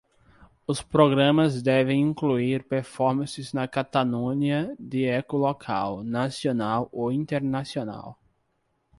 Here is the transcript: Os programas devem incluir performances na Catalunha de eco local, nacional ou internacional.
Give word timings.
Os 0.65 0.81
programas 0.81 1.61
devem 1.61 2.01
incluir 2.01 2.63
performances 2.63 3.53
na 3.53 3.67
Catalunha 3.67 4.75
de 4.79 5.05
eco 5.05 5.37
local, 5.37 6.03
nacional 6.03 6.89
ou 6.91 7.11
internacional. 7.11 8.17